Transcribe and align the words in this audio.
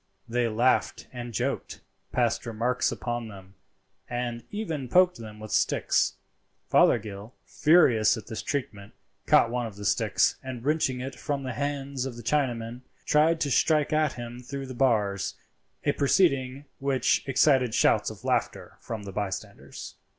They 0.27 0.47
laughed 0.47 1.05
and 1.13 1.31
joked, 1.31 1.81
passed 2.11 2.47
remarks 2.47 2.91
upon 2.91 3.27
them, 3.27 3.53
and 4.09 4.43
even 4.49 4.89
poked 4.89 5.17
them 5.19 5.39
with 5.39 5.51
sticks. 5.51 6.15
Fothergill, 6.71 7.35
furious 7.45 8.17
at 8.17 8.25
this 8.25 8.41
treatment, 8.41 8.93
caught 9.27 9.51
one 9.51 9.67
of 9.67 9.75
the 9.75 9.85
sticks, 9.85 10.37
and 10.43 10.65
wrenching 10.65 11.01
it 11.01 11.13
from 11.13 11.43
the 11.43 11.53
hands 11.53 12.07
of 12.07 12.15
the 12.15 12.23
Chinaman, 12.23 12.81
tried 13.05 13.39
to 13.41 13.51
strike 13.51 13.93
at 13.93 14.13
him 14.13 14.39
through 14.39 14.65
the 14.65 14.73
bars, 14.73 15.35
a 15.83 15.91
proceeding 15.91 16.65
which 16.79 17.21
excited 17.27 17.75
shouts 17.75 18.09
of 18.09 18.23
laughter 18.23 18.77
from 18.79 19.03
the 19.03 19.11
bystanders. 19.11 19.97